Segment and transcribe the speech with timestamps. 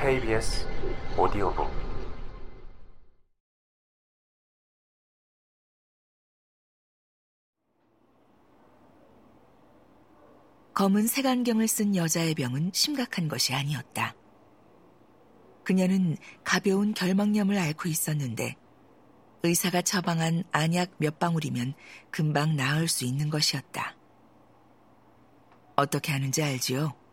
[0.00, 0.64] KBS
[1.16, 1.68] 오디오북
[10.72, 14.14] 검은 색안경을 쓴 여자의 병은 심각한 것이 아니었다.
[15.64, 18.54] 그녀는 가벼운 결막염을 앓고 있었는데
[19.42, 21.74] 의사가 처방한 안약 몇 방울이면
[22.12, 23.96] 금방 나을 수 있는 것이었다.
[25.74, 27.07] 어떻게 하는지 알지요?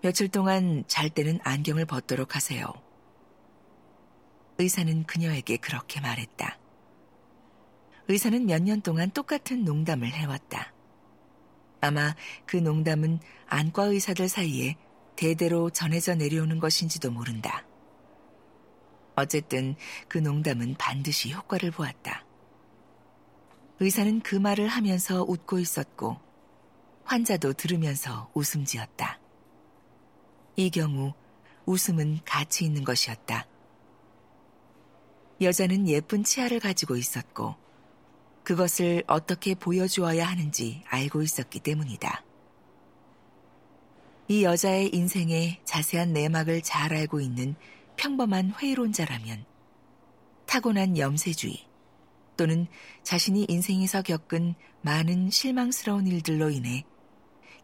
[0.00, 2.72] 며칠 동안 잘 때는 안경을 벗도록 하세요.
[4.58, 6.58] 의사는 그녀에게 그렇게 말했다.
[8.08, 10.72] 의사는 몇 년 동안 똑같은 농담을 해왔다.
[11.80, 12.14] 아마
[12.46, 14.76] 그 농담은 안과 의사들 사이에
[15.16, 17.64] 대대로 전해져 내려오는 것인지도 모른다.
[19.16, 19.74] 어쨌든
[20.06, 22.24] 그 농담은 반드시 효과를 보았다.
[23.80, 26.16] 의사는 그 말을 하면서 웃고 있었고
[27.04, 29.18] 환자도 들으면서 웃음 지었다.
[30.58, 31.14] 이 경우
[31.66, 33.46] 웃음은 가치 있는 것이었다.
[35.40, 37.54] 여자는 예쁜 치아를 가지고 있었고
[38.42, 42.24] 그것을 어떻게 보여주어야 하는지 알고 있었기 때문이다.
[44.26, 47.54] 이 여자의 인생의 자세한 내막을 잘 알고 있는
[47.96, 49.44] 평범한 회의론자라면
[50.46, 51.68] 타고난 염세주의
[52.36, 52.66] 또는
[53.04, 56.84] 자신이 인생에서 겪은 많은 실망스러운 일들로 인해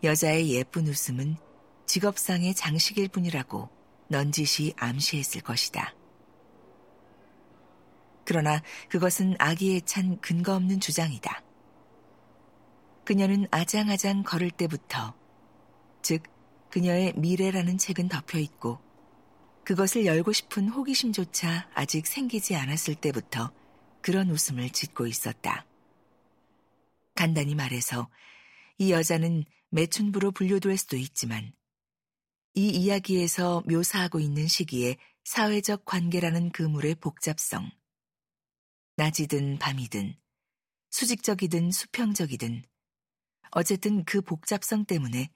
[0.04, 1.38] 여자의 예쁜 웃음은
[1.86, 3.68] 직업상의 장식일 뿐이라고
[4.08, 5.94] 넌지시 암시했을 것이다.
[8.24, 11.42] 그러나 그것은 아기에 찬 근거 없는 주장이다.
[13.04, 15.14] 그녀는 아장아장 걸을 때부터,
[16.00, 16.22] 즉,
[16.70, 18.78] 그녀의 미래라는 책은 덮여 있고,
[19.64, 23.52] 그것을 열고 싶은 호기심조차 아직 생기지 않았을 때부터
[24.00, 25.66] 그런 웃음을 짓고 있었다.
[27.14, 28.08] 간단히 말해서
[28.76, 31.52] 이 여자는 매춘부로 분류될 수도 있지만
[32.56, 37.68] 이 이야기에서 묘사하고 있는 시기에 사회적 관계라는 그물의 복잡성,
[38.96, 40.14] 낮이든 밤이든
[40.90, 42.64] 수직적이든 수평적이든
[43.50, 45.30] 어쨌든 그 복잡성 때문에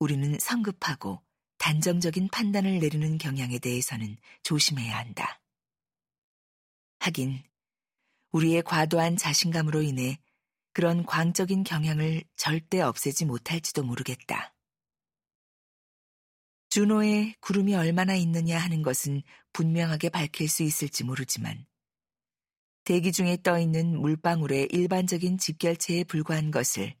[0.00, 1.22] 우리는 성급하고
[1.58, 5.40] 단정적인 판단을 내리는 경향에 대해서는 조심해야 한다.
[6.98, 7.44] 하긴
[8.32, 10.18] 우리의 과도한 자신감으로 인해
[10.72, 14.52] 그런 광적인 경향을 절대 없애지 못할지도 모르겠다.
[16.70, 19.22] 준호의 구름이 얼마나 있느냐 하는 것은
[19.52, 21.66] 분명하게 밝힐 수 있을지 모르지만
[22.84, 26.94] 대기 중에 떠 있는 물방울의 일반적인 집결체에 불과한 것을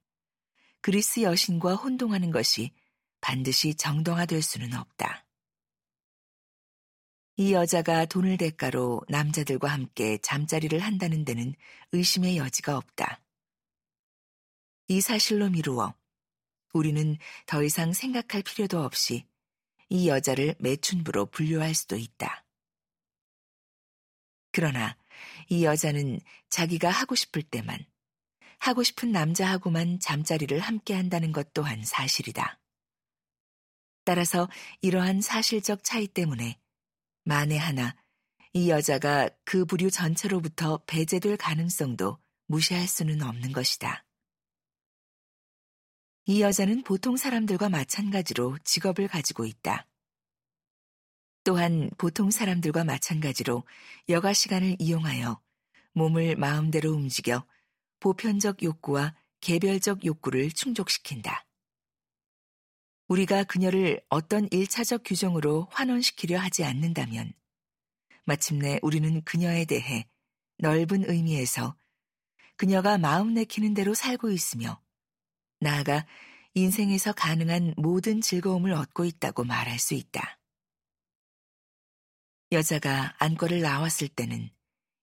[0.80, 2.72] 그리스 여신과 혼동하는 것이
[3.20, 5.24] 반드시 정당화될 수는 없다.
[7.36, 11.54] 이 여자가 돈을 대가로 남자들과 함께 잠자리를 한다는 데는
[11.92, 13.22] 의심의 여지가 없다.
[14.88, 15.94] 이 사실로 미루어
[16.72, 17.16] 우리는
[17.46, 19.24] 더 이상 생각할 필요도 없이
[19.90, 22.44] 이 여자를 매춘부로 분류할 수도 있다.
[24.52, 24.96] 그러나
[25.48, 27.84] 이 여자는 자기가 하고 싶을 때만,
[28.58, 32.60] 하고 싶은 남자하고만 잠자리를 함께 한다는 것 또한 사실이다.
[34.04, 34.48] 따라서
[34.80, 36.58] 이러한 사실적 차이 때문에
[37.24, 37.96] 만에 하나
[38.52, 44.04] 이 여자가 그 부류 전체로부터 배제될 가능성도 무시할 수는 없는 것이다.
[46.26, 49.86] 이 여자는 보통 사람들과 마찬가지로 직업을 가지고 있다.
[51.42, 53.64] 또한 보통 사람들과 마찬가지로
[54.08, 55.40] 여가 시간을 이용하여
[55.92, 57.46] 몸을 마음대로 움직여
[57.98, 61.46] 보편적 욕구와 개별적 욕구를 충족시킨다.
[63.08, 67.32] 우리가 그녀를 어떤 일차적 규정으로 환원시키려 하지 않는다면
[68.24, 70.06] 마침내 우리는 그녀에 대해
[70.58, 71.76] 넓은 의미에서
[72.56, 74.80] 그녀가 마음 내키는 대로 살고 있으며
[75.60, 76.06] 나아가
[76.54, 80.38] 인생에서 가능한 모든 즐거움을 얻고 있다고 말할 수 있다.
[82.50, 84.50] 여자가 안과를 나왔을 때는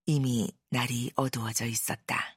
[0.04, 2.36] 이미 날이 어두워져 있었다.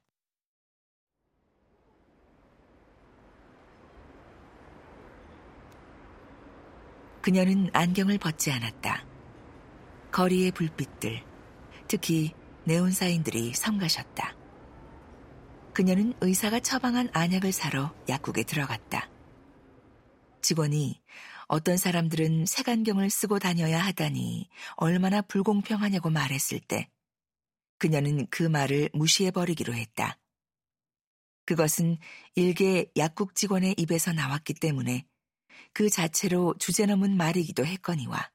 [7.22, 9.06] 그녀는 안경을 벗지 않았다.
[10.12, 11.24] 거리의 불빛들,
[11.88, 12.34] 특히
[12.66, 14.41] 네온 사인들이 성가셨다.
[15.74, 19.10] 그녀는 의사가 처방한 안약을 사러 약국에 들어갔다.
[20.42, 21.02] 직원이
[21.48, 26.90] 어떤 사람들은 색안경을 쓰고 다녀야 하다니 얼마나 불공평하냐고 말했을 때
[27.78, 30.18] 그녀는 그 말을 무시해버리기로 했다.
[31.46, 31.98] 그것은
[32.36, 35.06] 일개 약국 직원의 입에서 나왔기 때문에
[35.74, 38.32] 그 자체로 주제넘은 말이기도 했거니와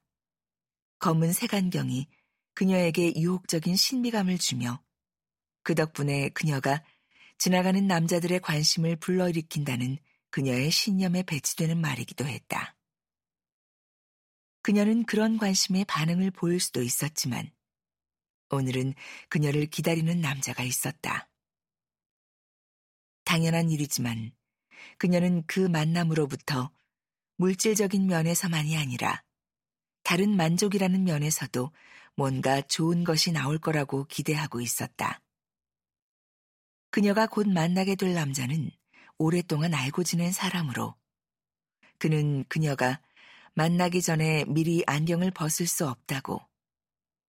[0.98, 2.08] 검은 색안경이
[2.54, 4.82] 그녀에게 유혹적인 신비감을 주며
[5.62, 6.82] 그 덕분에 그녀가
[7.38, 9.98] 지나가는 남자들의 관심을 불러일으킨다는
[10.30, 12.76] 그녀의 신념에 배치되는 말이기도 했다.
[14.62, 17.50] 그녀는 그런 관심에 반응을 보일 수도 있었지만
[18.50, 18.94] 오늘은
[19.28, 21.28] 그녀를 기다리는 남자가 있었다.
[23.24, 24.32] 당연한 일이지만
[24.98, 26.72] 그녀는 그 만남으로부터
[27.36, 29.22] 물질적인 면에서만이 아니라
[30.02, 31.72] 다른 만족이라는 면에서도
[32.14, 35.20] 뭔가 좋은 것이 나올 거라고 기대하고 있었다.
[36.96, 38.70] 그녀가 곧 만나게 될 남자는
[39.18, 40.94] 오랫동안 알고 지낸 사람으로
[41.98, 43.02] 그는 그녀가
[43.52, 46.40] 만나기 전에 미리 안경을 벗을 수 없다고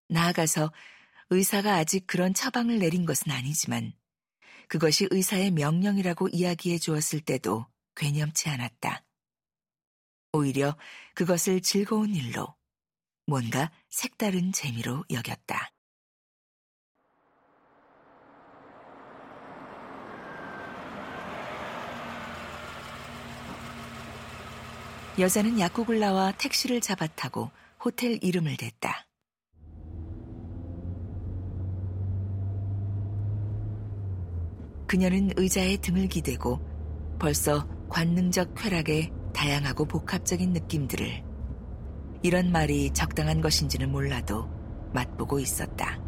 [0.08, 0.72] 나아가서
[1.30, 3.92] 의사가 아직 그런 처방을 내린 것은 아니지만
[4.68, 7.66] 그것이 의사의 명령이라고 이야기해 주었을 때도
[7.96, 9.02] 괴념치 않았다.
[10.30, 10.76] 오히려
[11.16, 12.54] 그것을 즐거운 일로
[13.26, 15.75] 뭔가 색다른 재미로 여겼다.
[25.18, 27.50] 여자는 약국을 나와 택시를 잡아 타고
[27.82, 29.06] 호텔 이름을 댔다.
[34.86, 36.60] 그녀는 의자에 등을 기대고
[37.18, 41.24] 벌써 관능적 쾌락의 다양하고 복합적인 느낌들을
[42.22, 44.48] 이런 말이 적당한 것인지는 몰라도
[44.92, 45.98] 맛보고 있었다.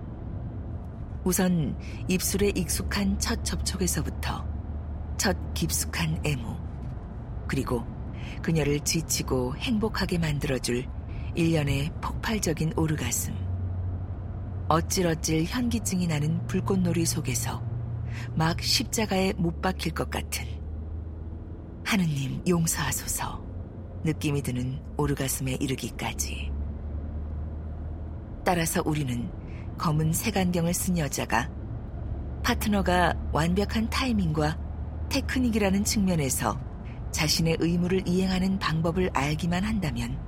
[1.25, 1.79] 우선
[2.09, 4.47] 입술에 익숙한 첫 접촉에서부터
[5.17, 6.57] 첫 깊숙한 애무,
[7.49, 7.85] 그리고
[8.43, 10.87] 그녀를 지치고 행복하게 만들어줄
[11.35, 13.35] 일련의 폭발적인 오르가슴.
[14.69, 17.63] 어찔어찔 현기증이 나는 불꽃놀이 속에서
[18.35, 20.47] 막 십자가에 못 박힐 것 같은
[21.85, 23.45] 하느님 용서하소서
[24.05, 26.53] 느낌이 드는 오르가슴에 이르기까지.
[28.45, 29.31] 따라서 우리는
[29.79, 31.51] 검은 색안경을 쓴 여자가
[32.43, 34.59] 파트너가 완벽한 타이밍과
[35.09, 36.59] 테크닉이라는 측면에서
[37.13, 40.19] 자신의 의무를 이행하는 방법을 알기만 한다면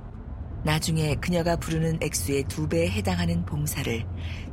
[0.63, 4.05] 나중에 그녀가 부르는 액수의 두 배에 해당하는 봉사를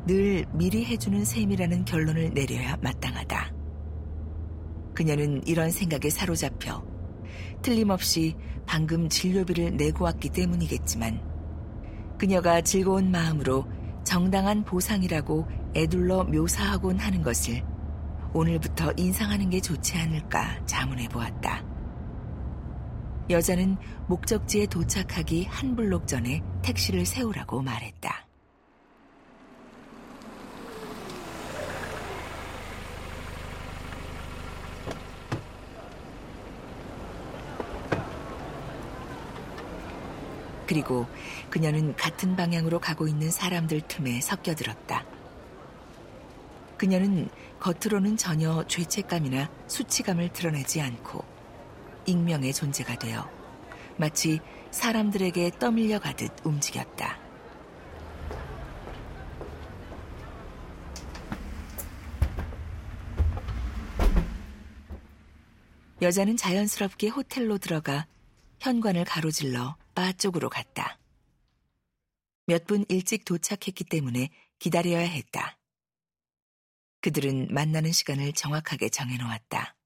[0.06, 3.52] 늘 미리 해주는 셈이라는 결론을 내려야 마땅하다.
[4.94, 6.82] 그녀는 이런 생각에 사로잡혀
[7.62, 8.34] 틀림없이
[8.66, 11.20] 방금 진료비를 내고 왔기 때문이겠지만
[12.18, 13.66] 그녀가 즐거운 마음으로
[14.04, 15.46] 정당한 보상이라고
[15.76, 17.62] 애둘러 묘사하곤 하는 것을
[18.32, 21.67] 오늘부터 인상하는 게 좋지 않을까 자문해 보았다.
[23.30, 23.76] 여자는
[24.06, 28.26] 목적지에 도착하기 한 블록 전에 택시를 세우라고 말했다.
[40.66, 41.06] 그리고
[41.50, 45.04] 그녀는 같은 방향으로 가고 있는 사람들 틈에 섞여들었다.
[46.78, 47.28] 그녀는
[47.58, 51.24] 겉으로는 전혀 죄책감이나 수치감을 드러내지 않고
[52.08, 53.28] 익명의 존재가 되어
[53.98, 54.40] 마치
[54.70, 57.18] 사람들에게 떠밀려 가듯 움직였다.
[66.00, 68.06] 여자는 자연스럽게 호텔로 들어가
[68.60, 70.98] 현관을 가로질러 바 쪽으로 갔다.
[72.46, 75.58] 몇 분 일찍 도착했기 때문에 기다려야 했다.
[77.00, 79.77] 그들은 만나는 시간을 정확하게 정해놓았다.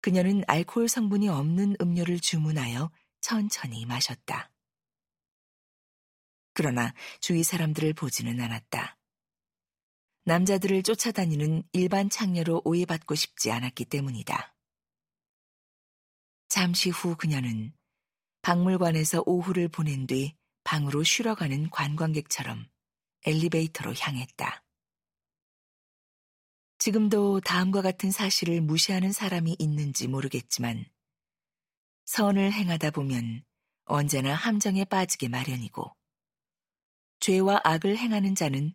[0.00, 2.90] 그녀는 알코올 성분이 없는 음료를 주문하여
[3.20, 4.50] 천천히 마셨다.
[6.52, 8.98] 그러나 주위 사람들을 보지는 않았다.
[10.24, 14.56] 남자들을 쫓아다니는 일반 창녀로 오해받고 싶지 않았기 때문이다.
[16.48, 17.72] 잠시 후 그녀는
[18.42, 22.66] 박물관에서 오후를 보낸 뒤 방으로 쉬러 가는 관광객처럼
[23.24, 24.55] 엘리베이터로 향했다.
[26.86, 30.84] 지금도 다음과 같은 사실을 무시하는 사람이 있는지 모르겠지만
[32.04, 33.42] 선을 행하다 보면
[33.86, 35.90] 언제나 함정에 빠지게 마련이고
[37.18, 38.72] 죄와 악을 행하는 자는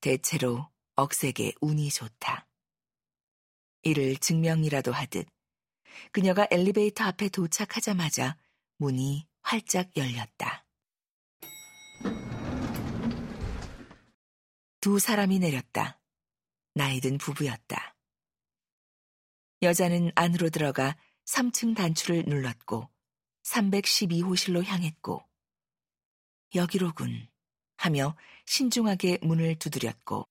[0.00, 2.48] 대체로 억세게 운이 좋다.
[3.82, 5.28] 이를 증명이라도 하듯
[6.10, 8.38] 그녀가 엘리베이터 앞에 도착하자마자
[8.78, 10.66] 문이 활짝 열렸다.
[14.80, 16.01] 두 사람이 내렸다.
[16.74, 17.96] 나이든 부부였다.
[19.62, 22.88] 여자는 안으로 들어가 3층 단추를 눌렀고
[23.44, 25.22] 312호실로 향했고
[26.54, 27.28] 여기로군
[27.76, 30.28] 하며 신중하게 문을 두드렸고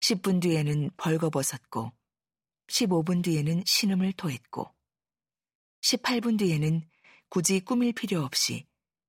[0.00, 1.92] 10분 뒤에는 벌거벗었고
[2.68, 4.72] 15분 뒤에는 신음을 토했고
[5.82, 6.88] 18분 뒤에는
[7.28, 8.66] 굳이 꾸밀 필요 없이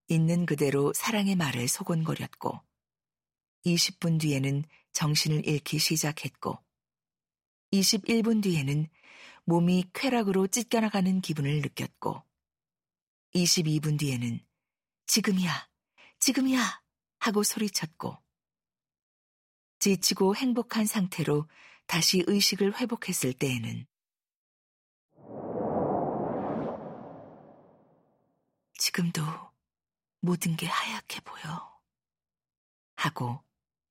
[0.08, 2.67] 있는 그대로 사랑의 말을 소곤거렸고
[3.66, 6.58] 20분 뒤에는 정신을 잃기 시작했고
[7.72, 8.88] 21분 뒤에는
[9.46, 12.24] 몸이 쾌락으로 찢겨나가는 기분을 느꼈고
[13.34, 14.40] 22분 뒤에는
[15.06, 15.70] 지금이야,
[16.20, 16.82] 지금이야
[17.20, 18.18] 하고 소리쳤고
[19.80, 21.48] 지치고 행복한 상태로
[21.86, 23.86] 다시 의식을 회복했을 때에는
[28.74, 29.22] 지금도
[30.20, 31.80] 모든 게 하얗게 보여
[32.96, 33.47] 하고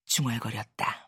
[0.07, 1.06] 중얼거렸다.